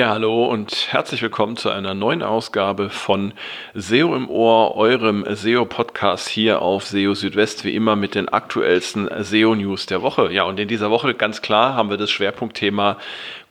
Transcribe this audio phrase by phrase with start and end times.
[0.00, 3.34] Ja, hallo und herzlich willkommen zu einer neuen Ausgabe von
[3.74, 9.84] SEO im Ohr, eurem SEO-Podcast hier auf SEO Südwest, wie immer mit den aktuellsten SEO-News
[9.84, 10.32] der Woche.
[10.32, 12.96] Ja, und in dieser Woche ganz klar haben wir das Schwerpunktthema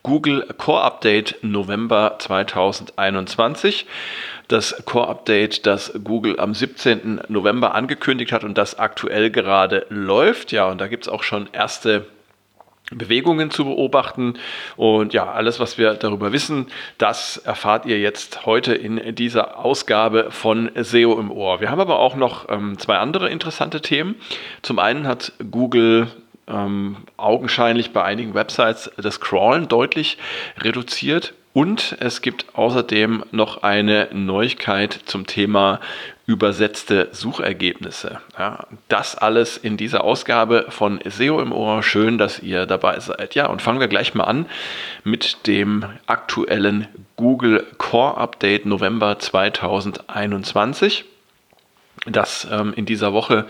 [0.01, 3.85] Google Core Update November 2021.
[4.47, 7.21] Das Core Update, das Google am 17.
[7.27, 10.51] November angekündigt hat und das aktuell gerade läuft.
[10.51, 12.07] Ja, und da gibt es auch schon erste
[12.91, 14.35] Bewegungen zu beobachten.
[14.75, 16.67] Und ja, alles, was wir darüber wissen,
[16.97, 21.61] das erfahrt ihr jetzt heute in dieser Ausgabe von SEO im Ohr.
[21.61, 24.15] Wir haben aber auch noch ähm, zwei andere interessante Themen.
[24.61, 26.07] Zum einen hat Google
[26.47, 30.17] ähm, augenscheinlich bei einigen Websites das Crawlen deutlich
[30.57, 31.33] reduziert.
[31.53, 35.79] Und es gibt außerdem noch eine Neuigkeit zum Thema
[36.27, 38.19] übersetzte Suchergebnisse.
[38.37, 41.81] Ja, das alles in dieser Ausgabe von SEO im Ohr.
[41.81, 43.33] Schön, dass ihr dabei seid.
[43.33, 44.45] Ja, und fangen wir gleich mal an
[45.03, 51.05] mit dem aktuellen Google Core Update November 2021
[52.05, 53.45] das ähm, in dieser Woche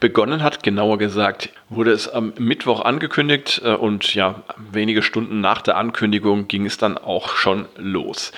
[0.00, 0.62] begonnen hat.
[0.62, 6.48] Genauer gesagt wurde es am Mittwoch angekündigt äh, und ja, wenige Stunden nach der Ankündigung
[6.48, 8.32] ging es dann auch schon los.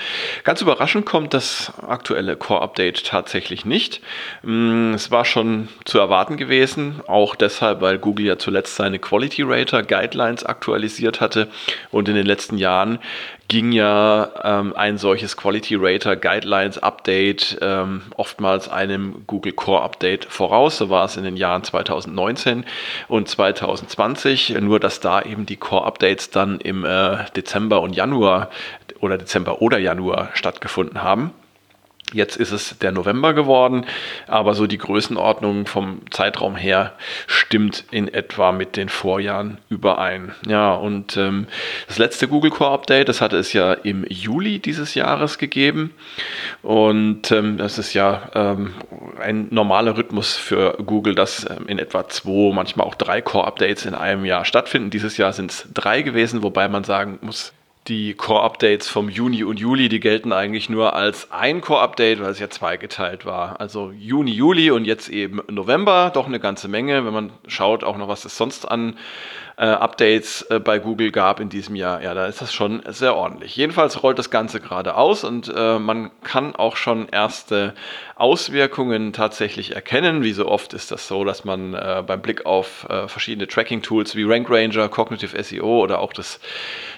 [0.44, 4.00] Ganz überraschend kommt das aktuelle Core-Update tatsächlich nicht.
[4.42, 9.42] Mm, es war schon zu erwarten gewesen, auch deshalb, weil Google ja zuletzt seine Quality
[9.42, 11.48] Rater Guidelines aktualisiert hatte
[11.90, 12.98] und in den letzten Jahren
[13.48, 20.24] ging ja ähm, ein solches Quality Rater Guidelines Update ähm, oftmals einem Google Core Update
[20.24, 20.78] voraus.
[20.78, 22.64] So war es in den Jahren 2019
[23.08, 24.56] und 2020.
[24.60, 28.50] Nur, dass da eben die Core Updates dann im äh, Dezember und Januar
[29.00, 31.32] oder Dezember oder Januar stattgefunden haben.
[32.12, 33.84] Jetzt ist es der November geworden,
[34.28, 36.92] aber so die Größenordnung vom Zeitraum her
[37.26, 40.32] stimmt in etwa mit den Vorjahren überein.
[40.46, 41.48] Ja, und ähm,
[41.88, 45.94] das letzte Google Core Update, das hatte es ja im Juli dieses Jahres gegeben.
[46.62, 48.74] Und ähm, das ist ja ähm,
[49.20, 53.84] ein normaler Rhythmus für Google, dass ähm, in etwa zwei, manchmal auch drei Core Updates
[53.84, 54.90] in einem Jahr stattfinden.
[54.90, 57.52] Dieses Jahr sind es drei gewesen, wobei man sagen muss,
[57.88, 62.38] die Core-Updates vom Juni und Juli, die gelten eigentlich nur als ein Core-Update, weil es
[62.38, 63.60] ja zweigeteilt war.
[63.60, 67.96] Also Juni, Juli und jetzt eben November, doch eine ganze Menge, wenn man schaut auch
[67.96, 68.96] noch, was es sonst an
[69.56, 72.02] äh, Updates äh, bei Google gab in diesem Jahr.
[72.02, 73.56] Ja, da ist das schon sehr ordentlich.
[73.56, 77.74] Jedenfalls rollt das Ganze gerade aus und äh, man kann auch schon erste
[78.16, 80.22] Auswirkungen tatsächlich erkennen.
[80.22, 84.14] Wie so oft ist das so, dass man äh, beim Blick auf äh, verschiedene Tracking-Tools
[84.14, 86.38] wie Rank Ranger, Cognitive SEO oder auch das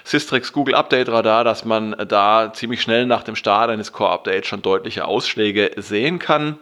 [0.03, 4.47] Systrix Google Update Radar, dass man da ziemlich schnell nach dem Start eines Core Updates
[4.47, 6.57] schon deutliche Ausschläge sehen kann.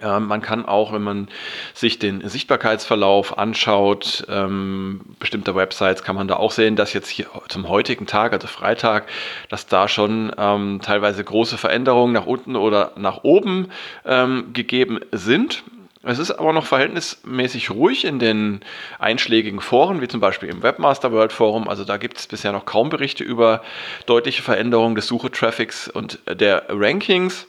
[0.00, 1.28] Ähm, man kann auch, wenn man
[1.74, 7.26] sich den Sichtbarkeitsverlauf anschaut, ähm, bestimmter Websites, kann man da auch sehen, dass jetzt hier
[7.48, 9.06] zum heutigen Tag, also Freitag,
[9.48, 13.68] dass da schon ähm, teilweise große Veränderungen nach unten oder nach oben
[14.04, 15.62] ähm, gegeben sind.
[16.04, 18.60] Es ist aber noch verhältnismäßig ruhig in den
[18.98, 21.68] einschlägigen Foren, wie zum Beispiel im Webmaster World Forum.
[21.68, 23.62] Also da gibt es bisher noch kaum Berichte über
[24.06, 27.46] deutliche Veränderungen des Suchetraffics und der Rankings.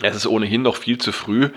[0.00, 1.50] Es ist ohnehin noch viel zu früh,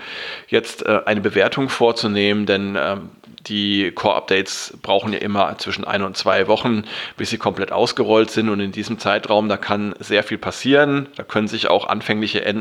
[0.48, 3.10] jetzt äh, eine Bewertung vorzunehmen, denn ähm,
[3.48, 6.84] die Core-Updates brauchen ja immer zwischen ein und zwei Wochen,
[7.16, 8.48] bis sie komplett ausgerollt sind.
[8.48, 11.08] Und in diesem Zeitraum, da kann sehr viel passieren.
[11.16, 12.54] Da können sich auch anfängliche äh,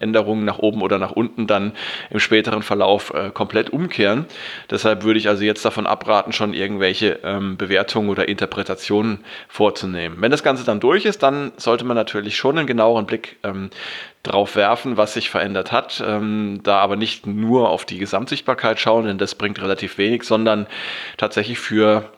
[0.00, 1.72] Änderungen nach oben oder nach unten dann
[2.10, 4.26] im späteren Verlauf äh, komplett umkehren.
[4.70, 10.18] Deshalb würde ich also jetzt davon abraten, schon irgendwelche ähm, Bewertungen oder Interpretationen vorzunehmen.
[10.20, 13.70] Wenn das Ganze dann durch ist, dann sollte man natürlich schon einen genaueren Blick ähm,
[14.26, 16.02] drauf werfen, was sich verändert hat.
[16.06, 20.66] Ähm, da aber nicht nur auf die Gesamtsichtbarkeit schauen, denn das bringt relativ wenig, sondern
[21.16, 22.10] tatsächlich für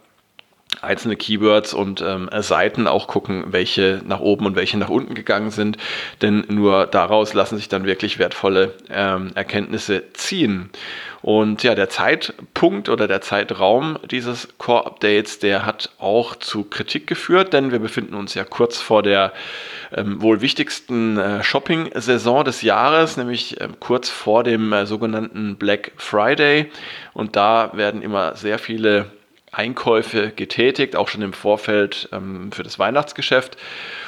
[0.80, 5.50] einzelne Keywords und ähm, Seiten auch gucken, welche nach oben und welche nach unten gegangen
[5.50, 5.76] sind.
[6.22, 10.70] Denn nur daraus lassen sich dann wirklich wertvolle ähm, Erkenntnisse ziehen.
[11.20, 17.52] Und ja, der Zeitpunkt oder der Zeitraum dieses Core-Updates, der hat auch zu Kritik geführt,
[17.52, 19.32] denn wir befinden uns ja kurz vor der
[19.92, 25.92] ähm, wohl wichtigsten äh, Shopping-Saison des Jahres, nämlich ähm, kurz vor dem äh, sogenannten Black
[25.96, 26.70] Friday.
[27.14, 29.10] Und da werden immer sehr viele
[29.52, 33.56] Einkäufe getätigt, auch schon im Vorfeld ähm, für das Weihnachtsgeschäft.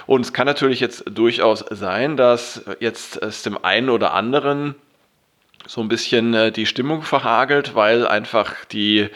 [0.06, 4.74] Und es kann natürlich jetzt durchaus sein, dass jetzt es dem einen oder anderen
[5.66, 9.08] so ein bisschen äh, die Stimmung verhagelt, weil einfach die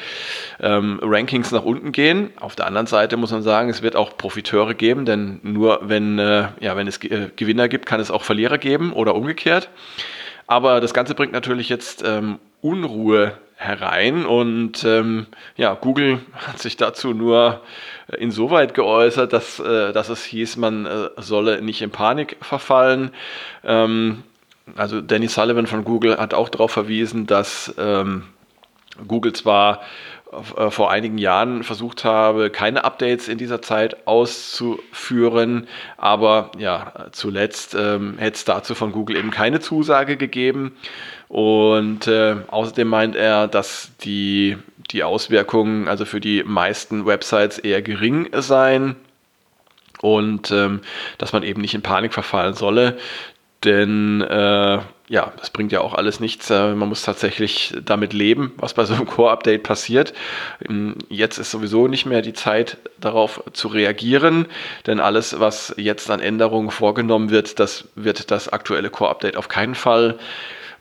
[0.60, 2.30] ähm, Rankings nach unten gehen.
[2.38, 6.18] Auf der anderen Seite muss man sagen, es wird auch Profiteure geben, denn nur wenn,
[6.18, 9.70] äh, ja, wenn es äh, Gewinner gibt, kann es auch Verlierer geben oder umgekehrt.
[10.46, 13.32] Aber das Ganze bringt natürlich jetzt ähm, Unruhe
[13.64, 15.26] herein und ähm,
[15.56, 17.62] ja, Google hat sich dazu nur
[18.19, 23.11] insoweit geäußert, dass, äh, dass es hieß, man äh, solle nicht in Panik verfallen.
[23.64, 24.22] Ähm,
[24.76, 28.25] also Danny Sullivan von Google hat auch darauf verwiesen, dass ähm,
[29.06, 29.81] Google zwar
[30.56, 35.66] äh, vor einigen Jahren versucht habe, keine Updates in dieser Zeit auszuführen.
[35.96, 40.76] Aber ja, zuletzt ähm, hätte es dazu von Google eben keine Zusage gegeben.
[41.28, 44.56] Und äh, außerdem meint er, dass die,
[44.90, 48.96] die Auswirkungen also für die meisten Websites eher gering seien
[50.00, 50.81] und ähm,
[51.19, 52.98] dass man eben nicht in Panik verfallen solle.
[53.64, 54.78] Denn äh,
[55.08, 56.49] ja, das bringt ja auch alles nichts.
[56.50, 60.14] Äh, man muss tatsächlich damit leben, was bei so einem Core-Update passiert.
[60.66, 64.46] Ähm, jetzt ist sowieso nicht mehr die Zeit, darauf zu reagieren,
[64.87, 69.75] denn alles, was jetzt an Änderungen vorgenommen wird, das wird das aktuelle Core-Update auf keinen
[69.75, 70.19] Fall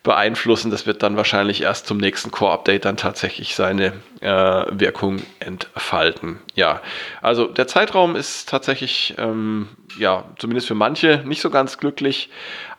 [0.03, 0.69] beeinflussen.
[0.69, 6.39] Das wird dann wahrscheinlich erst zum nächsten Core-Update dann tatsächlich seine äh, Wirkung entfalten.
[6.55, 6.81] Ja,
[7.21, 12.29] also der Zeitraum ist tatsächlich, ähm, ja, zumindest für manche nicht so ganz glücklich,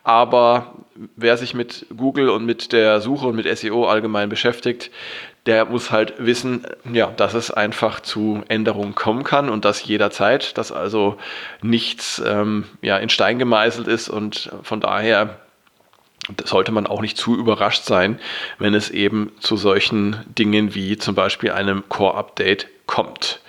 [0.04, 0.74] aber
[1.16, 4.90] wer sich mit Google und mit der Suche und mit SEO allgemein beschäftigt,
[5.46, 10.56] der muss halt wissen, ja, dass es einfach zu Änderungen kommen kann und das jederzeit,
[10.56, 11.16] dass also
[11.62, 15.40] nichts ähm, ja, in Stein gemeißelt ist und von daher
[16.44, 18.18] sollte man auch nicht zu überrascht sein,
[18.58, 23.40] wenn es eben zu solchen Dingen wie zum Beispiel einem Core-Update kommt.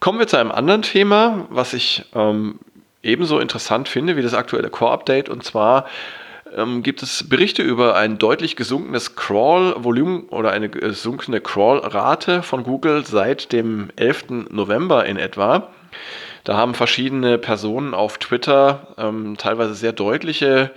[0.00, 2.58] Kommen wir zu einem anderen Thema, was ich ähm,
[3.02, 5.28] ebenso interessant finde wie das aktuelle Core-Update.
[5.28, 5.86] Und zwar
[6.56, 13.04] ähm, gibt es Berichte über ein deutlich gesunkenes Crawl-Volumen oder eine gesunkene Crawl-Rate von Google
[13.06, 14.48] seit dem 11.
[14.50, 15.68] November in etwa.
[16.44, 20.70] Da haben verschiedene Personen auf Twitter ähm, teilweise sehr deutliche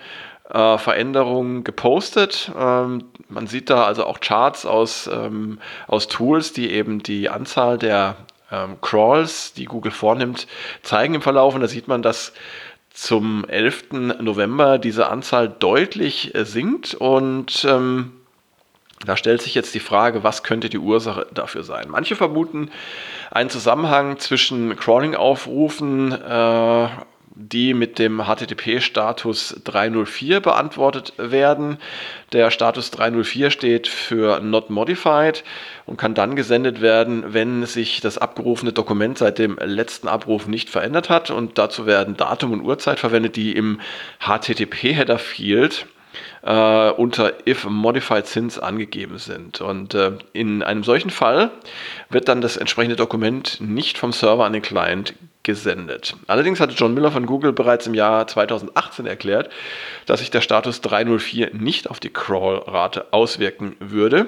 [0.50, 2.52] äh, Veränderungen gepostet.
[2.58, 7.78] Ähm, man sieht da also auch Charts aus, ähm, aus Tools, die eben die Anzahl
[7.78, 8.18] der
[8.52, 10.48] ähm, Crawls, die Google vornimmt,
[10.82, 11.56] zeigen im Verlauf.
[11.56, 12.34] Und da sieht man, dass
[12.94, 13.92] zum 11.
[14.22, 18.14] November diese Anzahl deutlich äh, sinkt und ähm,
[19.06, 21.88] da stellt sich jetzt die Frage, was könnte die Ursache dafür sein?
[21.90, 22.72] Manche vermuten
[23.32, 26.88] einen Zusammenhang zwischen Crawling-Aufrufen äh,
[27.36, 31.78] die mit dem HTTP-Status 304 beantwortet werden.
[32.32, 35.44] Der Status 304 steht für Not Modified
[35.86, 40.70] und kann dann gesendet werden, wenn sich das abgerufene Dokument seit dem letzten Abruf nicht
[40.70, 41.32] verändert hat.
[41.32, 43.80] Und dazu werden Datum und Uhrzeit verwendet, die im
[44.20, 45.88] HTTP-Header-Field
[46.44, 49.62] äh, unter if modified since angegeben sind.
[49.62, 51.52] Und äh, in einem solchen Fall
[52.10, 56.16] wird dann das entsprechende Dokument nicht vom Server an den Client gesendet.
[56.28, 59.50] Allerdings hatte John Miller von Google bereits im Jahr 2018 erklärt,
[60.06, 64.28] dass sich der Status 304 nicht auf die Crawl-Rate auswirken würde.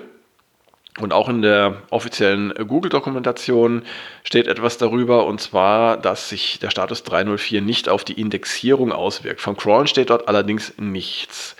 [0.99, 3.83] Und auch in der offiziellen Google-Dokumentation
[4.23, 9.41] steht etwas darüber, und zwar, dass sich der Status 304 nicht auf die Indexierung auswirkt.
[9.41, 11.57] Vom Crawlen steht dort allerdings nichts.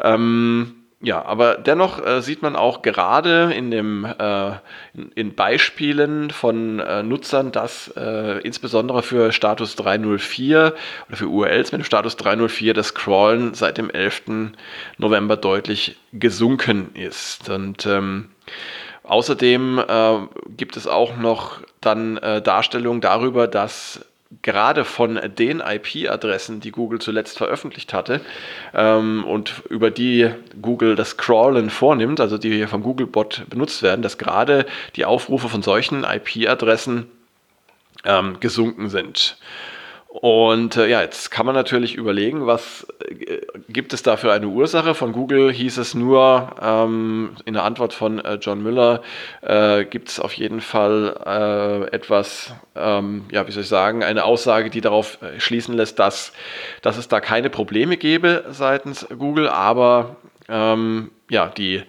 [0.00, 4.50] Ähm, ja, aber dennoch äh, sieht man auch gerade in, dem, äh,
[4.92, 10.74] in, in, Beispielen von äh, Nutzern, dass äh, insbesondere für Status 304
[11.08, 14.52] oder für URLs mit Status 304 das Crawlen seit dem 11.
[14.98, 17.48] November deutlich gesunken ist.
[17.48, 18.28] Und ähm,
[19.02, 20.18] außerdem äh,
[20.58, 24.04] gibt es auch noch dann äh, Darstellungen darüber, dass
[24.42, 28.20] gerade von den IP-Adressen, die Google zuletzt veröffentlicht hatte
[28.74, 30.30] ähm, und über die
[30.62, 35.48] Google das Crawlen vornimmt, also die hier vom Googlebot benutzt werden, dass gerade die Aufrufe
[35.48, 37.10] von solchen IP-Adressen
[38.04, 39.36] ähm, gesunken sind.
[40.10, 44.48] Und äh, ja, jetzt kann man natürlich überlegen, was äh, gibt es da für eine
[44.48, 44.96] Ursache?
[44.96, 49.02] Von Google hieß es nur ähm, in der Antwort von äh, John Müller,
[49.40, 54.24] äh, gibt es auf jeden Fall äh, etwas, ähm, ja, wie soll ich sagen, eine
[54.24, 56.32] Aussage, die darauf äh, schließen lässt, dass,
[56.82, 60.16] dass es da keine Probleme gäbe seitens Google, aber
[60.48, 61.82] ähm, ja, die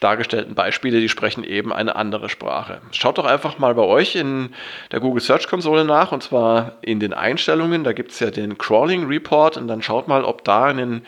[0.00, 2.80] dargestellten Beispiele, die sprechen eben eine andere Sprache.
[2.90, 4.50] Schaut doch einfach mal bei euch in
[4.92, 7.84] der Google Search Konsole nach und zwar in den Einstellungen.
[7.84, 11.06] Da gibt es ja den Crawling Report und dann schaut mal, ob da in den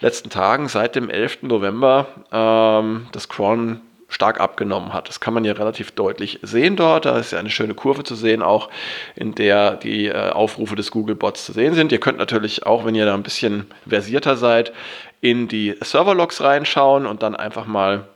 [0.00, 1.42] letzten Tagen seit dem 11.
[1.42, 3.80] November ähm, das Crawlen
[4.12, 5.08] stark abgenommen hat.
[5.08, 7.06] Das kann man ja relativ deutlich sehen dort.
[7.06, 8.68] Da ist ja eine schöne Kurve zu sehen, auch
[9.16, 11.92] in der die äh, Aufrufe des Google-Bots zu sehen sind.
[11.92, 14.72] Ihr könnt natürlich auch, wenn ihr da ein bisschen versierter seid,
[15.20, 18.06] in die Serverlogs reinschauen und dann einfach mal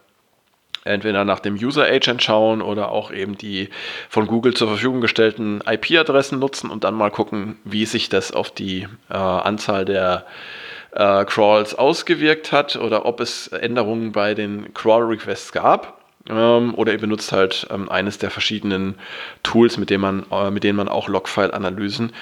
[0.85, 3.71] entweder nach dem User Agent schauen oder auch eben die
[4.09, 8.51] von Google zur Verfügung gestellten IP-Adressen nutzen und dann mal gucken, wie sich das auf
[8.51, 10.66] die äh, Anzahl der äh,
[10.97, 16.01] Crawls ausgewirkt hat oder ob es Änderungen bei den Crawl-Requests gab.
[16.29, 18.97] ähm, oder ihr benutzt halt ähm, eines der verschiedenen
[19.43, 22.13] Tools, mit denen man, äh, mit denen man auch Logfile-Analysen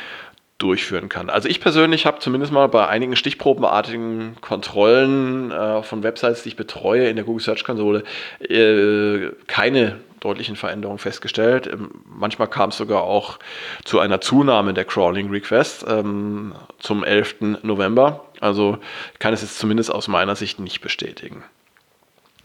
[0.59, 1.31] durchführen kann.
[1.31, 6.57] Also ich persönlich habe zumindest mal bei einigen stichprobenartigen Kontrollen äh, von Websites, die ich
[6.57, 8.04] betreue in der Google Search Konsole,
[8.40, 11.66] äh, keine deutlichen Veränderungen festgestellt.
[11.66, 13.38] Ähm, manchmal kam es sogar auch
[13.85, 17.62] zu einer Zunahme der Crawling Requests ähm, zum 11.
[17.62, 18.25] November.
[18.44, 18.76] Also
[19.18, 21.42] kann es jetzt zumindest aus meiner Sicht nicht bestätigen.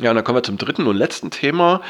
[0.01, 1.81] Ja, und dann kommen wir zum dritten und letzten Thema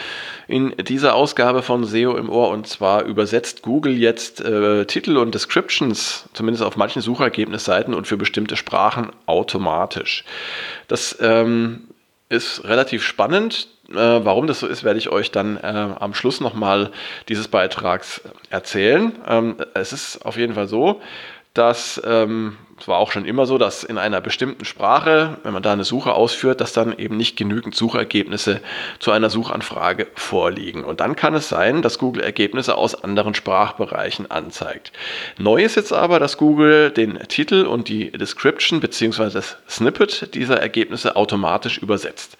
[0.47, 2.49] in dieser Ausgabe von SEO im Ohr.
[2.49, 8.17] Und zwar übersetzt Google jetzt äh, Titel und Descriptions, zumindest auf manchen Suchergebnisseiten und für
[8.17, 10.23] bestimmte Sprachen automatisch.
[10.87, 11.87] Das ähm,
[12.29, 13.67] ist relativ spannend.
[13.91, 16.89] Äh, warum das so ist, werde ich euch dann äh, am Schluss nochmal
[17.27, 19.11] dieses Beitrags erzählen.
[19.27, 20.99] Ähm, es ist auf jeden Fall so,
[21.53, 25.63] dass ähm, es war auch schon immer so, dass in einer bestimmten Sprache, wenn man
[25.63, 28.61] da eine Suche ausführt, dass dann eben nicht genügend Suchergebnisse
[28.99, 30.85] zu einer Suchanfrage vorliegen.
[30.85, 34.93] Und dann kann es sein, dass Google Ergebnisse aus anderen Sprachbereichen anzeigt.
[35.37, 39.29] Neu ist jetzt aber, dass Google den Titel und die Description bzw.
[39.31, 42.37] das Snippet dieser Ergebnisse automatisch übersetzt.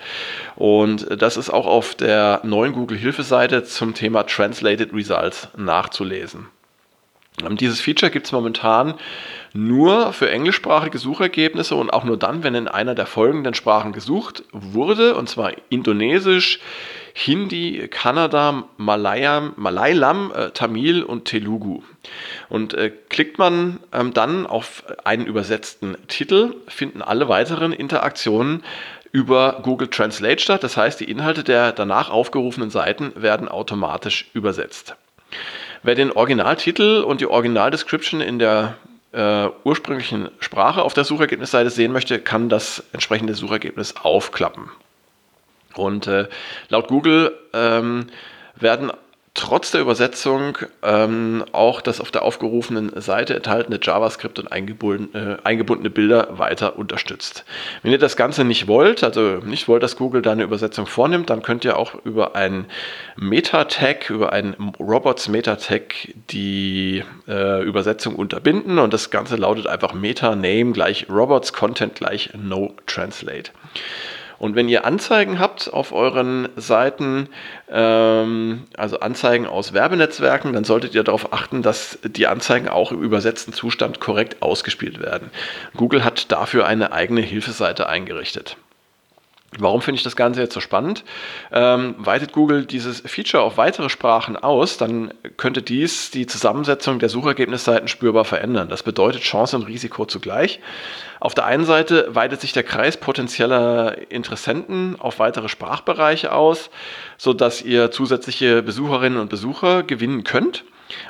[0.56, 6.48] Und das ist auch auf der neuen Google-Hilfeseite zum Thema Translated Results nachzulesen.
[7.52, 8.96] Dieses Feature gibt es momentan
[9.54, 14.44] nur für englischsprachige Suchergebnisse und auch nur dann, wenn in einer der folgenden Sprachen gesucht
[14.52, 16.60] wurde, und zwar Indonesisch,
[17.14, 21.82] Hindi, Kanada, Malayam, Malayalam, äh, Tamil und Telugu.
[22.50, 28.64] Und äh, klickt man ähm, dann auf einen übersetzten Titel, finden alle weiteren Interaktionen
[29.12, 30.64] über Google Translate statt.
[30.64, 34.96] Das heißt, die Inhalte der danach aufgerufenen Seiten werden automatisch übersetzt.
[35.84, 38.76] Wer den Originaltitel und die Originaldescription in der
[39.12, 44.70] äh, ursprünglichen Sprache auf der Suchergebnisseite sehen möchte, kann das entsprechende Suchergebnis aufklappen.
[45.76, 46.28] Und äh,
[46.68, 48.08] laut Google ähm,
[48.56, 48.92] werden
[49.34, 55.48] trotz der Übersetzung ähm, auch das auf der aufgerufenen Seite enthaltene JavaScript und eingebundene, äh,
[55.48, 57.46] eingebundene Bilder weiter unterstützt.
[57.82, 61.30] Wenn ihr das Ganze nicht wollt, also nicht wollt, dass Google da eine Übersetzung vornimmt,
[61.30, 62.66] dann könnt ihr auch über ein
[63.18, 70.72] Meta-Tag, über ein Robots Meta-Tag die äh, Übersetzung unterbinden und das Ganze lautet einfach Meta-Name
[70.72, 73.52] gleich Robots Content gleich No Translate.
[74.40, 77.28] Und wenn ihr Anzeigen habt auf euren Seiten,
[77.70, 83.04] ähm, also Anzeigen aus Werbenetzwerken, dann solltet ihr darauf achten, dass die Anzeigen auch im
[83.04, 85.30] übersetzten Zustand korrekt ausgespielt werden.
[85.76, 88.58] Google hat dafür eine eigene Hilfeseite eingerichtet.
[89.58, 91.04] Warum finde ich das Ganze jetzt so spannend?
[91.52, 97.10] Ähm, weitet Google dieses Feature auf weitere Sprachen aus, dann könnte dies die Zusammensetzung der
[97.10, 98.70] Suchergebnisseiten spürbar verändern.
[98.70, 100.60] Das bedeutet Chance und Risiko zugleich.
[101.20, 106.70] Auf der einen Seite weitet sich der Kreis potenzieller Interessenten auf weitere Sprachbereiche aus,
[107.18, 110.64] sodass ihr zusätzliche Besucherinnen und Besucher gewinnen könnt.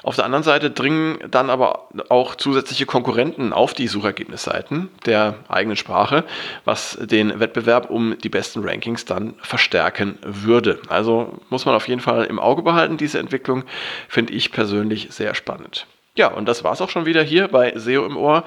[0.03, 5.77] Auf der anderen Seite dringen dann aber auch zusätzliche Konkurrenten auf die Suchergebnisseiten der eigenen
[5.77, 6.24] Sprache,
[6.65, 10.79] was den Wettbewerb um die besten Rankings dann verstärken würde.
[10.89, 13.63] Also muss man auf jeden Fall im Auge behalten, diese Entwicklung
[14.07, 15.86] finde ich persönlich sehr spannend.
[16.15, 18.43] Ja, und das war es auch schon wieder hier bei SEO im Ohr.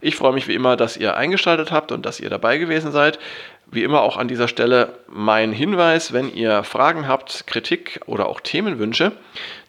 [0.00, 3.18] Ich freue mich wie immer, dass ihr eingeschaltet habt und dass ihr dabei gewesen seid.
[3.68, 8.40] Wie immer auch an dieser Stelle mein Hinweis, wenn ihr Fragen habt, Kritik oder auch
[8.40, 9.12] Themenwünsche,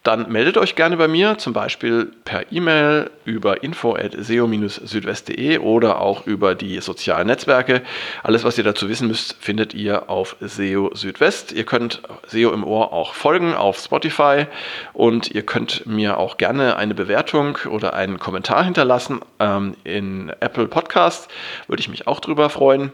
[0.03, 6.55] dann meldet euch gerne bei mir, zum Beispiel per E-Mail über info.seo-südwest.de oder auch über
[6.55, 7.81] die sozialen Netzwerke.
[8.23, 11.51] Alles, was ihr dazu wissen müsst, findet ihr auf SEO Südwest.
[11.51, 14.45] Ihr könnt SEO im Ohr auch folgen auf Spotify
[14.93, 20.67] und ihr könnt mir auch gerne eine Bewertung oder einen Kommentar hinterlassen ähm, in Apple
[20.67, 21.29] Podcast.
[21.67, 22.93] Würde ich mich auch drüber freuen.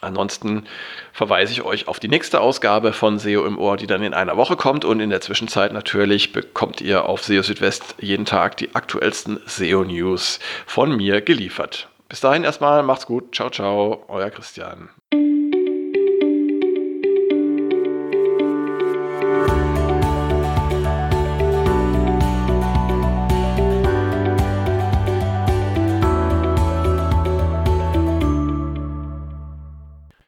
[0.00, 0.64] Ansonsten
[1.12, 4.36] verweise ich euch auf die nächste Ausgabe von SEO im Ohr, die dann in einer
[4.36, 4.84] Woche kommt.
[4.84, 10.40] Und in der Zwischenzeit natürlich bekommt ihr auf SEO Südwest jeden Tag die aktuellsten SEO-News
[10.66, 11.88] von mir geliefert.
[12.08, 13.34] Bis dahin erstmal, macht's gut.
[13.34, 14.90] Ciao, ciao, euer Christian.